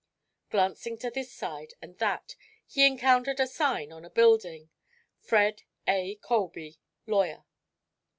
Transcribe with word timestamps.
Glancing 0.49 0.97
to 0.97 1.11
this 1.11 1.31
side 1.31 1.75
and 1.79 1.95
that, 1.99 2.35
he 2.65 2.87
encountered 2.87 3.39
a 3.39 3.45
sign 3.45 3.91
on 3.91 4.03
a 4.03 4.09
building: 4.09 4.71
"Fred 5.19 5.61
A. 5.87 6.15
Colby, 6.23 6.79
Lawyer." 7.05 7.43